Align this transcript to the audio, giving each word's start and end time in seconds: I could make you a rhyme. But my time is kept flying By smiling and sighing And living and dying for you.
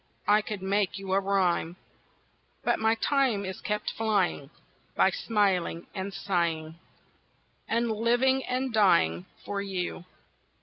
I 0.27 0.41
could 0.41 0.63
make 0.63 0.97
you 0.97 1.13
a 1.13 1.19
rhyme. 1.19 1.75
But 2.63 2.79
my 2.79 2.95
time 2.95 3.45
is 3.45 3.61
kept 3.61 3.91
flying 3.91 4.49
By 4.95 5.11
smiling 5.11 5.85
and 5.93 6.11
sighing 6.11 6.79
And 7.67 7.91
living 7.91 8.43
and 8.45 8.73
dying 8.73 9.27
for 9.45 9.61
you. 9.61 10.05